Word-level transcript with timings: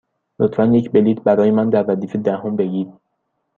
لطفا 0.39 0.63
یک 0.65 0.91
بلیط 0.91 1.21
برای 1.23 1.51
من 1.51 1.69
در 1.69 1.83
ردیف 1.83 2.15
دهم 2.15 2.55
بگیر. 2.55 2.87